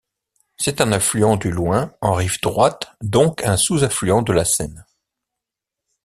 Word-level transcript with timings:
C'est 0.57 0.81
un 0.81 0.91
affluent 0.93 1.37
du 1.37 1.51
Loing 1.51 1.93
en 2.01 2.15
rive 2.15 2.41
droite, 2.41 2.91
donc 3.01 3.43
un 3.43 3.55
sous-affluent 3.55 4.23
de 4.23 4.33
la 4.33 4.45
Seine. 4.45 4.83